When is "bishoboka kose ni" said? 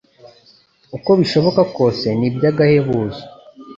1.19-2.25